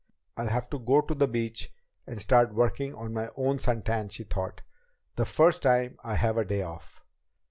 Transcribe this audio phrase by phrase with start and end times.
[0.35, 1.71] "I'll have to go to the beach
[2.07, 4.61] and start working on my own sun tan," she thought,
[5.15, 7.03] "the first time I have a day off."